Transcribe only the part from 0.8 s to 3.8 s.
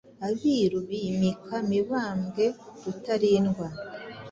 bimika Mibambwe Rutalindwa